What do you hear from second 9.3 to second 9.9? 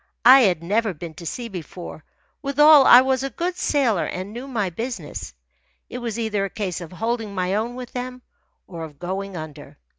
under.